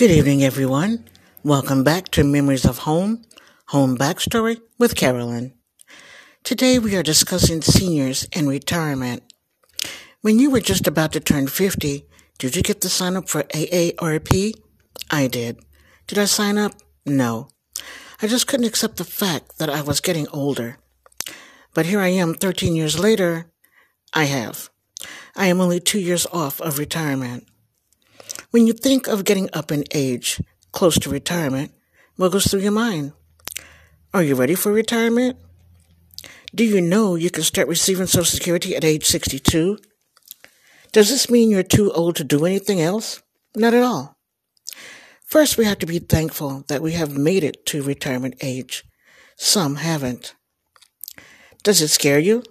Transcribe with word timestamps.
Good 0.00 0.12
evening, 0.12 0.42
everyone. 0.42 1.04
Welcome 1.44 1.84
back 1.84 2.08
to 2.12 2.24
Memories 2.24 2.64
of 2.64 2.88
Home, 2.88 3.20
Home 3.66 3.98
Backstory 3.98 4.58
with 4.78 4.96
Carolyn. 4.96 5.52
Today 6.42 6.78
we 6.78 6.96
are 6.96 7.02
discussing 7.02 7.60
seniors 7.60 8.26
and 8.32 8.48
retirement. 8.48 9.22
When 10.22 10.38
you 10.38 10.50
were 10.50 10.62
just 10.62 10.86
about 10.86 11.12
to 11.12 11.20
turn 11.20 11.48
50, 11.48 12.06
did 12.38 12.56
you 12.56 12.62
get 12.62 12.80
the 12.80 12.88
sign 12.88 13.14
up 13.14 13.28
for 13.28 13.42
AARP? 13.42 14.54
I 15.10 15.26
did. 15.26 15.58
Did 16.06 16.16
I 16.16 16.24
sign 16.24 16.56
up? 16.56 16.72
No. 17.04 17.48
I 18.22 18.26
just 18.26 18.46
couldn't 18.46 18.68
accept 18.68 18.96
the 18.96 19.04
fact 19.04 19.58
that 19.58 19.68
I 19.68 19.82
was 19.82 20.00
getting 20.00 20.28
older. 20.28 20.78
But 21.74 21.84
here 21.84 22.00
I 22.00 22.08
am 22.08 22.32
13 22.32 22.74
years 22.74 22.98
later. 22.98 23.52
I 24.14 24.24
have. 24.24 24.70
I 25.36 25.48
am 25.48 25.60
only 25.60 25.78
two 25.78 26.00
years 26.00 26.26
off 26.32 26.58
of 26.62 26.78
retirement. 26.78 27.49
When 28.50 28.66
you 28.66 28.72
think 28.72 29.06
of 29.06 29.24
getting 29.24 29.48
up 29.52 29.70
in 29.70 29.84
age, 29.92 30.40
close 30.72 30.98
to 31.00 31.10
retirement, 31.10 31.72
what 32.16 32.32
goes 32.32 32.48
through 32.48 32.60
your 32.60 32.72
mind? 32.72 33.12
Are 34.12 34.24
you 34.24 34.34
ready 34.34 34.56
for 34.56 34.72
retirement? 34.72 35.36
Do 36.52 36.64
you 36.64 36.80
know 36.80 37.14
you 37.14 37.30
can 37.30 37.44
start 37.44 37.68
receiving 37.68 38.06
Social 38.06 38.24
Security 38.24 38.74
at 38.74 38.84
age 38.84 39.06
62? 39.06 39.78
Does 40.90 41.10
this 41.10 41.30
mean 41.30 41.52
you're 41.52 41.62
too 41.62 41.92
old 41.92 42.16
to 42.16 42.24
do 42.24 42.44
anything 42.44 42.80
else? 42.80 43.22
Not 43.54 43.72
at 43.72 43.84
all. 43.84 44.16
First, 45.24 45.56
we 45.56 45.64
have 45.64 45.78
to 45.78 45.86
be 45.86 46.00
thankful 46.00 46.64
that 46.66 46.82
we 46.82 46.94
have 46.94 47.16
made 47.16 47.44
it 47.44 47.64
to 47.66 47.84
retirement 47.84 48.34
age. 48.40 48.82
Some 49.36 49.76
haven't. 49.76 50.34
Does 51.62 51.80
it 51.80 51.88
scare 51.88 52.18
you? 52.18 52.42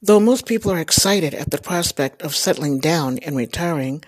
Though 0.00 0.20
most 0.20 0.46
people 0.46 0.70
are 0.70 0.78
excited 0.78 1.34
at 1.34 1.50
the 1.50 1.58
prospect 1.58 2.22
of 2.22 2.36
settling 2.36 2.78
down 2.78 3.18
and 3.18 3.36
retiring, 3.36 4.04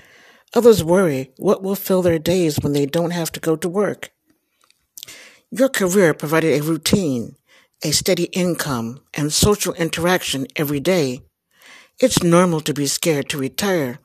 others 0.55 0.83
worry 0.83 1.33
what 1.37 1.63
will 1.63 1.75
fill 1.75 2.03
their 2.03 2.19
days 2.19 2.59
when 2.61 2.73
they 2.73 2.87
don't 2.87 3.11
have 3.11 3.33
to 3.33 3.41
go 3.41 3.57
to 3.57 3.69
work. 3.69 4.11
Your 5.51 5.69
career 5.69 6.15
provided 6.15 6.53
a 6.59 6.65
routine, 6.65 7.37
a 7.83 7.93
steady 7.93 8.25
income, 8.25 9.01
and 9.13 9.33
social 9.33 9.75
interaction 9.75 10.47
every 10.57 10.81
day. 10.81 11.21
It's 12.01 12.23
normal 12.23 12.61
to 12.63 12.75
be 12.75 12.87
scared 12.87 13.29
to 13.29 13.39
retire, 13.39 13.99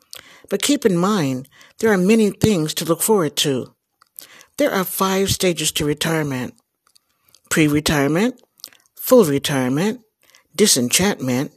but 0.50 0.61
keep 0.61 0.86
in 0.86 0.97
mind 0.97 1.47
there 1.80 1.92
are 1.92 1.97
many 1.97 2.30
things 2.30 2.73
to 2.75 2.86
look 2.86 3.02
forward 3.02 3.36
to. 3.38 3.73
There 4.58 4.72
are 4.72 4.83
five 4.83 5.31
stages 5.31 5.72
to 5.73 5.86
retirement. 5.86 6.53
Pre-retirement, 7.50 8.42
full 8.95 9.25
retirement, 9.25 10.02
disenchantment, 10.55 11.53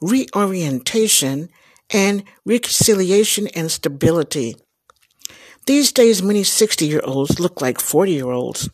reorientation, 0.00 1.50
and 1.94 2.24
reconciliation 2.44 3.46
and 3.54 3.70
stability. 3.70 4.56
These 5.66 5.92
days, 5.92 6.22
many 6.22 6.42
60 6.42 6.86
year 6.86 7.00
olds 7.04 7.40
look 7.40 7.62
like 7.62 7.80
40 7.80 8.12
year 8.12 8.30
olds. 8.30 8.68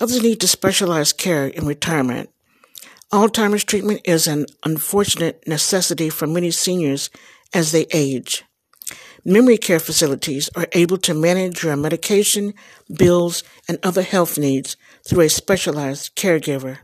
Others 0.00 0.22
need 0.22 0.40
to 0.40 0.48
specialized 0.48 1.18
care 1.18 1.48
in 1.48 1.66
retirement. 1.66 2.30
Alzheimer's 3.12 3.64
treatment 3.64 4.02
is 4.04 4.28
an 4.28 4.46
unfortunate 4.64 5.42
necessity 5.48 6.10
for 6.10 6.28
many 6.28 6.52
seniors 6.52 7.10
as 7.52 7.72
they 7.72 7.86
age. 7.92 8.44
Memory 9.24 9.58
care 9.58 9.80
facilities 9.80 10.48
are 10.54 10.68
able 10.72 10.96
to 10.98 11.12
manage 11.12 11.64
your 11.64 11.76
medication, 11.76 12.54
bills, 12.96 13.42
and 13.68 13.78
other 13.82 14.02
health 14.02 14.38
needs 14.38 14.76
through 15.06 15.22
a 15.22 15.28
specialized 15.28 16.14
caregiver. 16.16 16.78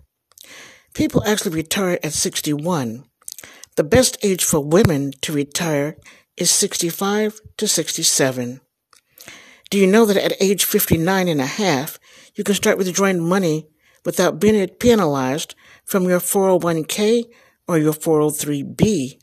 People 0.95 1.23
actually 1.25 1.55
retire 1.55 1.99
at 2.03 2.13
61. 2.13 3.05
The 3.77 3.85
best 3.85 4.17
age 4.23 4.43
for 4.43 4.61
women 4.61 5.13
to 5.21 5.35
retire 5.35 5.99
is 6.39 6.51
65 6.51 7.41
to 7.59 7.69
67. 7.69 8.63
Do 9.69 9.79
you 9.79 9.87
know 9.87 10.07
that 10.07 10.17
at 10.17 10.33
age 10.41 10.65
59 10.65 11.29
and 11.29 11.43
a 11.43 11.47
half, 11.47 11.99
you 12.35 12.43
can 12.43 12.55
start 12.55 12.79
withdrawing 12.79 13.23
money 13.23 13.67
without 14.03 14.41
being 14.41 14.67
penalized 14.67 15.55
from 15.85 16.05
your 16.05 16.21
401k 16.21 17.25
or 17.69 17.77
your 17.77 17.93
403b? 17.93 19.19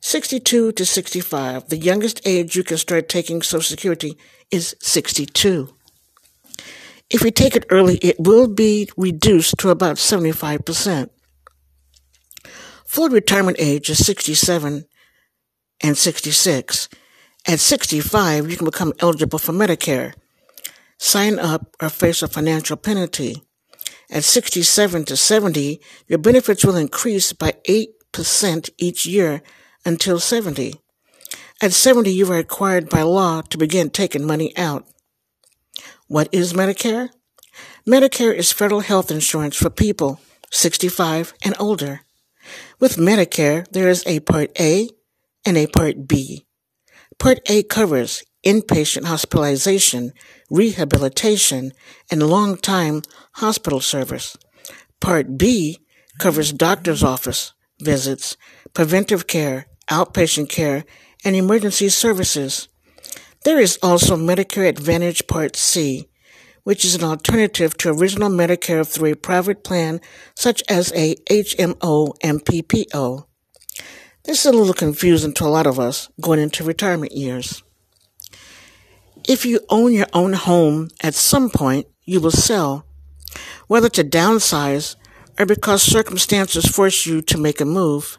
62 0.00 0.72
to 0.72 0.84
65, 0.84 1.68
the 1.68 1.76
youngest 1.76 2.26
age 2.26 2.56
you 2.56 2.64
can 2.64 2.78
start 2.78 3.08
taking 3.08 3.42
Social 3.42 3.62
Security 3.62 4.16
is 4.50 4.74
62. 4.80 5.72
If 7.10 7.22
you 7.22 7.30
take 7.30 7.54
it 7.54 7.66
early, 7.70 7.98
it 7.98 8.16
will 8.18 8.48
be 8.48 8.88
reduced 8.96 9.58
to 9.58 9.70
about 9.70 9.96
75%. 9.96 11.10
Full 12.86 13.08
retirement 13.08 13.56
age 13.60 13.90
is 13.90 14.04
67 14.04 14.86
and 15.82 15.98
66. 15.98 16.88
At 17.46 17.60
65, 17.60 18.50
you 18.50 18.56
can 18.56 18.64
become 18.64 18.92
eligible 19.00 19.38
for 19.38 19.52
Medicare. 19.52 20.14
Sign 20.98 21.38
up 21.38 21.76
or 21.80 21.90
face 21.90 22.22
a 22.22 22.28
financial 22.28 22.76
penalty. 22.76 23.42
At 24.10 24.24
67 24.24 25.04
to 25.06 25.16
70, 25.16 25.80
your 26.06 26.18
benefits 26.18 26.64
will 26.64 26.76
increase 26.76 27.32
by 27.32 27.54
8% 27.68 28.70
each 28.78 29.04
year 29.04 29.42
until 29.84 30.20
70. 30.20 30.74
At 31.60 31.72
70, 31.72 32.10
you 32.10 32.30
are 32.32 32.36
required 32.36 32.88
by 32.88 33.02
law 33.02 33.42
to 33.42 33.58
begin 33.58 33.90
taking 33.90 34.26
money 34.26 34.56
out. 34.56 34.86
What 36.06 36.28
is 36.32 36.52
Medicare? 36.52 37.10
Medicare 37.86 38.34
is 38.34 38.52
federal 38.52 38.80
health 38.80 39.10
insurance 39.10 39.56
for 39.56 39.70
people 39.70 40.20
65 40.50 41.34
and 41.44 41.54
older. 41.58 42.05
With 42.78 42.96
Medicare, 42.96 43.66
there 43.70 43.88
is 43.88 44.02
a 44.06 44.20
Part 44.20 44.50
A 44.60 44.88
and 45.44 45.56
a 45.56 45.66
Part 45.66 46.06
B. 46.06 46.46
Part 47.18 47.40
A 47.46 47.62
covers 47.62 48.22
inpatient 48.44 49.04
hospitalization, 49.06 50.12
rehabilitation, 50.50 51.72
and 52.10 52.22
long-time 52.22 53.02
hospital 53.34 53.80
service. 53.80 54.36
Part 55.00 55.36
B 55.36 55.78
covers 56.18 56.52
doctor's 56.52 57.02
office 57.02 57.52
visits, 57.80 58.36
preventive 58.72 59.26
care, 59.26 59.66
outpatient 59.90 60.48
care, 60.48 60.84
and 61.24 61.36
emergency 61.36 61.88
services. 61.88 62.68
There 63.44 63.58
is 63.58 63.78
also 63.82 64.16
Medicare 64.16 64.68
Advantage 64.68 65.26
Part 65.26 65.56
C, 65.56 66.08
which 66.66 66.84
is 66.84 66.96
an 66.96 67.04
alternative 67.04 67.76
to 67.76 67.88
original 67.90 68.28
Medicare 68.28 68.84
through 68.84 69.12
a 69.12 69.14
private 69.14 69.62
plan 69.62 70.00
such 70.34 70.64
as 70.68 70.92
a 70.96 71.14
HMO 71.30 72.12
and 72.24 72.44
PPO. 72.44 73.24
This 74.24 74.40
is 74.40 74.46
a 74.46 74.50
little 74.50 74.74
confusing 74.74 75.32
to 75.34 75.44
a 75.44 75.46
lot 75.46 75.68
of 75.68 75.78
us 75.78 76.08
going 76.20 76.40
into 76.40 76.64
retirement 76.64 77.12
years. 77.12 77.62
If 79.28 79.46
you 79.46 79.60
own 79.68 79.92
your 79.92 80.08
own 80.12 80.32
home, 80.32 80.88
at 81.04 81.14
some 81.14 81.50
point 81.50 81.86
you 82.02 82.20
will 82.20 82.32
sell, 82.32 82.84
whether 83.68 83.88
to 83.90 84.02
downsize 84.02 84.96
or 85.38 85.46
because 85.46 85.84
circumstances 85.84 86.66
force 86.66 87.06
you 87.06 87.22
to 87.22 87.38
make 87.38 87.60
a 87.60 87.64
move. 87.64 88.18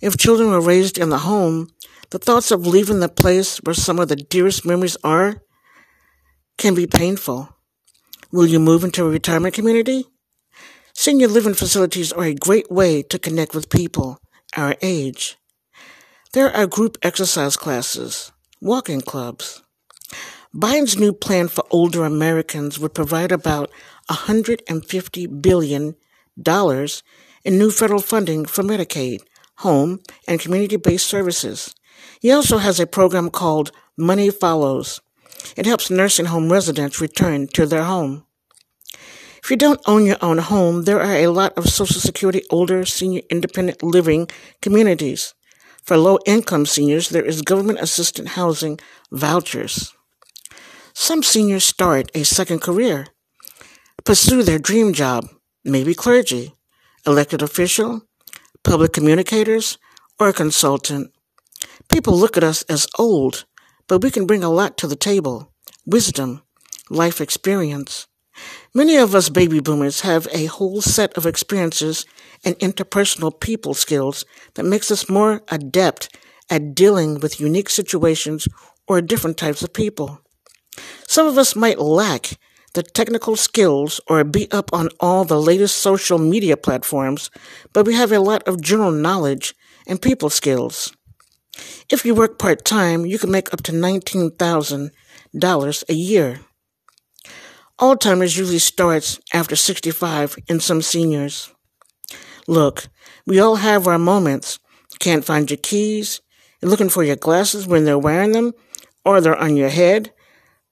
If 0.00 0.16
children 0.16 0.50
were 0.50 0.60
raised 0.60 0.98
in 0.98 1.10
the 1.10 1.18
home, 1.18 1.68
the 2.10 2.18
thoughts 2.18 2.50
of 2.50 2.66
leaving 2.66 2.98
the 2.98 3.08
place 3.08 3.58
where 3.58 3.74
some 3.74 4.00
of 4.00 4.08
the 4.08 4.16
dearest 4.16 4.66
memories 4.66 4.96
are 5.04 5.42
can 6.56 6.74
be 6.74 6.88
painful. 6.88 7.54
Will 8.30 8.46
you 8.46 8.60
move 8.60 8.84
into 8.84 9.06
a 9.06 9.08
retirement 9.08 9.54
community? 9.54 10.04
Senior 10.92 11.28
living 11.28 11.54
facilities 11.54 12.12
are 12.12 12.24
a 12.24 12.34
great 12.34 12.70
way 12.70 13.02
to 13.04 13.18
connect 13.18 13.54
with 13.54 13.70
people 13.70 14.18
our 14.54 14.76
age. 14.82 15.38
There 16.34 16.54
are 16.54 16.66
group 16.66 16.98
exercise 17.02 17.56
classes, 17.56 18.30
walking 18.60 19.00
clubs. 19.00 19.62
Biden's 20.54 20.98
new 20.98 21.14
plan 21.14 21.48
for 21.48 21.64
older 21.70 22.04
Americans 22.04 22.78
would 22.78 22.92
provide 22.92 23.32
about 23.32 23.70
$150 24.10 25.42
billion 25.42 25.96
in 27.44 27.58
new 27.58 27.70
federal 27.70 28.00
funding 28.00 28.44
for 28.44 28.62
Medicaid, 28.62 29.20
home, 29.58 30.00
and 30.26 30.38
community-based 30.38 31.06
services. 31.06 31.74
He 32.20 32.30
also 32.30 32.58
has 32.58 32.78
a 32.78 32.86
program 32.86 33.30
called 33.30 33.72
Money 33.96 34.28
Follows. 34.28 35.00
It 35.56 35.66
helps 35.66 35.90
nursing 35.90 36.26
home 36.26 36.52
residents 36.52 37.00
return 37.00 37.48
to 37.48 37.66
their 37.66 37.84
home. 37.84 38.24
If 39.42 39.50
you 39.50 39.56
don't 39.56 39.80
own 39.86 40.04
your 40.04 40.18
own 40.20 40.38
home, 40.38 40.84
there 40.84 41.00
are 41.00 41.16
a 41.16 41.28
lot 41.28 41.56
of 41.56 41.68
Social 41.68 42.00
Security 42.00 42.42
older 42.50 42.84
senior 42.84 43.22
independent 43.30 43.82
living 43.82 44.28
communities. 44.60 45.34
For 45.84 45.96
low 45.96 46.18
income 46.26 46.66
seniors, 46.66 47.08
there 47.08 47.24
is 47.24 47.40
government 47.42 47.78
assisted 47.80 48.28
housing 48.28 48.78
vouchers. 49.10 49.94
Some 50.92 51.22
seniors 51.22 51.64
start 51.64 52.10
a 52.14 52.24
second 52.24 52.60
career, 52.60 53.06
pursue 54.04 54.42
their 54.42 54.58
dream 54.58 54.92
job, 54.92 55.28
maybe 55.64 55.94
clergy, 55.94 56.52
elected 57.06 57.40
official, 57.40 58.02
public 58.64 58.92
communicators, 58.92 59.78
or 60.18 60.28
a 60.28 60.32
consultant. 60.32 61.10
People 61.88 62.18
look 62.18 62.36
at 62.36 62.44
us 62.44 62.62
as 62.64 62.86
old, 62.98 63.46
but 63.88 64.02
we 64.02 64.10
can 64.10 64.26
bring 64.26 64.44
a 64.44 64.50
lot 64.50 64.76
to 64.78 64.86
the 64.86 64.96
table 64.96 65.52
wisdom, 65.84 66.42
life 66.90 67.20
experience. 67.20 68.06
Many 68.74 68.96
of 68.96 69.14
us 69.14 69.30
baby 69.30 69.58
boomers 69.60 70.02
have 70.02 70.28
a 70.32 70.46
whole 70.46 70.80
set 70.80 71.16
of 71.16 71.26
experiences 71.26 72.04
and 72.44 72.58
interpersonal 72.58 73.40
people 73.40 73.74
skills 73.74 74.24
that 74.54 74.64
makes 74.64 74.90
us 74.90 75.08
more 75.08 75.42
adept 75.48 76.14
at 76.50 76.74
dealing 76.74 77.20
with 77.20 77.40
unique 77.40 77.68
situations 77.68 78.46
or 78.86 79.00
different 79.00 79.36
types 79.36 79.62
of 79.62 79.72
people. 79.72 80.20
Some 81.06 81.26
of 81.26 81.38
us 81.38 81.56
might 81.56 81.78
lack 81.78 82.38
the 82.74 82.82
technical 82.82 83.34
skills 83.34 84.00
or 84.06 84.22
be 84.24 84.50
up 84.52 84.72
on 84.72 84.90
all 85.00 85.24
the 85.24 85.40
latest 85.40 85.78
social 85.78 86.18
media 86.18 86.56
platforms, 86.56 87.30
but 87.72 87.86
we 87.86 87.94
have 87.94 88.12
a 88.12 88.20
lot 88.20 88.46
of 88.46 88.60
general 88.60 88.92
knowledge 88.92 89.54
and 89.86 90.00
people 90.00 90.30
skills. 90.30 90.92
If 91.90 92.04
you 92.04 92.14
work 92.14 92.38
part 92.38 92.64
time, 92.64 93.06
you 93.06 93.18
can 93.18 93.30
make 93.30 93.52
up 93.52 93.62
to 93.64 93.72
$19,000 93.72 95.84
a 95.88 95.94
year. 95.94 96.40
Alzheimer's 97.80 98.36
usually 98.36 98.58
starts 98.58 99.20
after 99.32 99.54
65 99.54 100.36
in 100.48 100.60
some 100.60 100.82
seniors. 100.82 101.52
Look, 102.46 102.88
we 103.26 103.38
all 103.38 103.56
have 103.56 103.86
our 103.86 103.98
moments. 103.98 104.58
Can't 104.98 105.24
find 105.24 105.50
your 105.50 105.58
keys. 105.58 106.20
You're 106.60 106.70
looking 106.70 106.88
for 106.88 107.04
your 107.04 107.16
glasses 107.16 107.68
when 107.68 107.84
they're 107.84 107.98
wearing 107.98 108.32
them, 108.32 108.52
or 109.04 109.20
they're 109.20 109.36
on 109.36 109.56
your 109.56 109.68
head, 109.68 110.12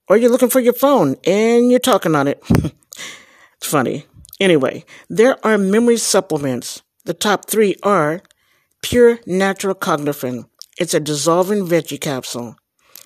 or 0.08 0.16
you're 0.16 0.30
looking 0.30 0.50
for 0.50 0.60
your 0.60 0.72
phone 0.72 1.16
and 1.24 1.70
you're 1.70 1.78
talking 1.78 2.14
on 2.14 2.26
it. 2.26 2.42
it's 2.50 3.66
funny. 3.66 4.06
Anyway, 4.40 4.84
there 5.08 5.36
are 5.46 5.56
memory 5.56 5.96
supplements. 5.96 6.82
The 7.04 7.14
top 7.14 7.48
three 7.48 7.76
are 7.82 8.20
Pure 8.82 9.20
Natural 9.26 9.74
Cognifen. 9.74 10.46
It's 10.78 10.94
a 10.94 11.00
dissolving 11.00 11.66
veggie 11.66 12.00
capsule. 12.00 12.56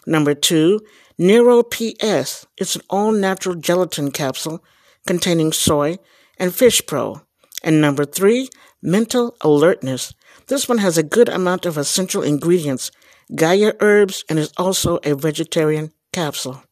Number 0.06 0.34
two, 0.34 0.80
Neuro 1.18 1.62
PS. 1.62 2.46
It's 2.56 2.74
an 2.76 2.82
all 2.90 3.12
natural 3.12 3.54
gelatin 3.54 4.10
capsule 4.10 4.64
containing 5.06 5.52
soy 5.52 5.98
and 6.38 6.54
fish 6.54 6.84
pro. 6.86 7.20
And 7.62 7.80
number 7.80 8.04
three, 8.04 8.48
mental 8.82 9.36
alertness. 9.42 10.14
This 10.46 10.68
one 10.68 10.78
has 10.78 10.98
a 10.98 11.02
good 11.02 11.28
amount 11.28 11.66
of 11.66 11.76
essential 11.76 12.22
ingredients, 12.22 12.90
Gaia 13.34 13.74
herbs, 13.80 14.24
and 14.28 14.38
is 14.38 14.52
also 14.56 14.98
a 15.04 15.14
vegetarian 15.14 15.92
capsule. 16.12 16.62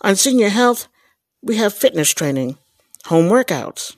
On 0.00 0.16
senior 0.16 0.48
health, 0.48 0.88
we 1.42 1.56
have 1.56 1.74
fitness 1.74 2.12
training, 2.12 2.58
home 3.06 3.28
workouts. 3.28 3.96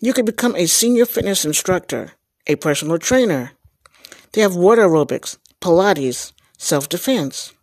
You 0.00 0.12
can 0.12 0.24
become 0.24 0.54
a 0.56 0.66
senior 0.66 1.04
fitness 1.04 1.44
instructor, 1.44 2.12
a 2.46 2.56
personal 2.56 2.98
trainer. 2.98 3.52
They 4.36 4.42
have 4.42 4.54
water 4.54 4.86
aerobics, 4.86 5.38
Pilates, 5.62 6.34
self 6.58 6.90
defense. 6.90 7.54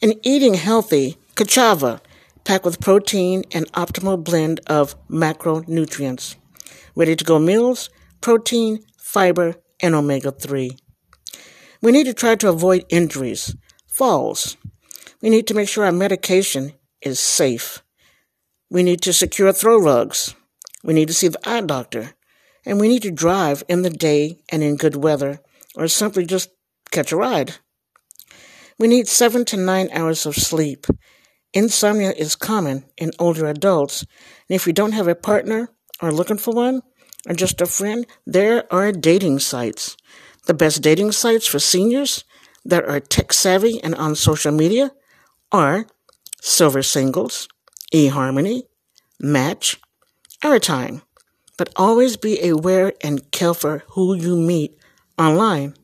In 0.00 0.18
eating 0.22 0.54
healthy, 0.54 1.18
Ka'Chava, 1.34 2.00
packed 2.44 2.64
with 2.64 2.80
protein 2.80 3.44
and 3.52 3.70
optimal 3.72 4.24
blend 4.24 4.60
of 4.68 4.96
macronutrients. 5.06 6.36
Ready 6.94 7.14
to 7.14 7.24
go 7.24 7.38
meals, 7.38 7.90
protein, 8.22 8.86
fiber, 8.96 9.56
and 9.78 9.94
omega 9.94 10.30
3. 10.30 10.78
We 11.82 11.92
need 11.92 12.04
to 12.04 12.14
try 12.14 12.36
to 12.36 12.48
avoid 12.48 12.86
injuries, 12.88 13.54
falls. 13.86 14.56
We 15.20 15.28
need 15.28 15.46
to 15.48 15.54
make 15.54 15.68
sure 15.68 15.84
our 15.84 15.92
medication 15.92 16.72
is 17.02 17.20
safe. 17.20 17.82
We 18.70 18.82
need 18.82 19.02
to 19.02 19.12
secure 19.12 19.52
throw 19.52 19.78
rugs. 19.78 20.34
We 20.82 20.94
need 20.94 21.08
to 21.08 21.14
see 21.14 21.28
the 21.28 21.46
eye 21.46 21.60
doctor. 21.60 22.14
And 22.64 22.80
we 22.80 22.88
need 22.88 23.02
to 23.02 23.10
drive 23.10 23.62
in 23.68 23.82
the 23.82 23.90
day 23.90 24.38
and 24.48 24.62
in 24.62 24.76
good 24.76 24.96
weather, 24.96 25.40
or 25.76 25.88
simply 25.88 26.26
just 26.26 26.50
catch 26.90 27.12
a 27.12 27.16
ride. 27.16 27.54
We 28.78 28.88
need 28.88 29.08
seven 29.08 29.44
to 29.46 29.56
nine 29.56 29.88
hours 29.92 30.26
of 30.26 30.34
sleep 30.36 30.86
Insomnia 31.56 32.12
is 32.12 32.36
common 32.36 32.84
in 32.98 33.12
older 33.18 33.46
adults, 33.46 34.02
and 34.02 34.54
if 34.54 34.66
you 34.66 34.74
don't 34.74 34.92
have 34.92 35.08
a 35.08 35.14
partner 35.14 35.70
or 36.02 36.12
looking 36.12 36.36
for 36.36 36.52
one, 36.52 36.82
or 37.26 37.34
just 37.34 37.62
a 37.62 37.66
friend, 37.66 38.06
there 38.26 38.70
are 38.70 38.92
dating 38.92 39.38
sites. 39.38 39.96
The 40.44 40.52
best 40.52 40.82
dating 40.82 41.12
sites 41.12 41.46
for 41.46 41.58
seniors 41.58 42.24
that 42.66 42.84
are 42.84 43.00
tech 43.00 43.32
savvy 43.32 43.82
and 43.82 43.94
on 43.94 44.16
social 44.16 44.52
media 44.52 44.92
are 45.50 45.86
Silver 46.42 46.82
Singles, 46.82 47.48
eHarmony, 47.90 48.64
Match, 49.18 49.80
OurTime. 50.44 51.00
But 51.56 51.72
always 51.74 52.18
be 52.18 52.46
aware 52.46 52.92
and 53.00 53.30
careful 53.30 53.78
who 53.92 54.14
you 54.14 54.36
meet 54.36 54.78
online. 55.18 55.74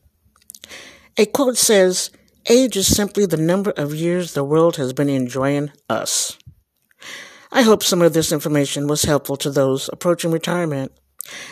A 1.16 1.26
quote 1.26 1.56
says, 1.56 2.10
Age 2.48 2.76
is 2.76 2.94
simply 2.94 3.26
the 3.26 3.36
number 3.36 3.70
of 3.76 3.94
years 3.94 4.32
the 4.32 4.44
world 4.44 4.76
has 4.76 4.92
been 4.92 5.08
enjoying 5.08 5.70
us. 5.88 6.36
I 7.52 7.62
hope 7.62 7.82
some 7.82 8.02
of 8.02 8.14
this 8.14 8.32
information 8.32 8.86
was 8.86 9.04
helpful 9.04 9.36
to 9.36 9.50
those 9.50 9.88
approaching 9.92 10.32
retirement. 10.32 10.92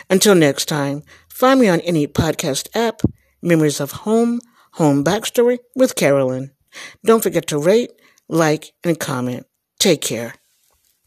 Until 0.09 0.35
next 0.35 0.65
time, 0.65 1.03
find 1.29 1.59
me 1.59 1.69
on 1.69 1.79
any 1.81 2.07
podcast 2.07 2.67
app, 2.75 3.01
Memories 3.41 3.79
of 3.79 3.91
Home, 3.91 4.41
Home 4.73 5.03
Backstory 5.03 5.59
with 5.75 5.95
Carolyn. 5.95 6.51
Don't 7.05 7.23
forget 7.23 7.47
to 7.47 7.57
rate, 7.57 7.91
like, 8.27 8.73
and 8.83 8.99
comment. 8.99 9.45
Take 9.79 10.01
care. 10.01 10.40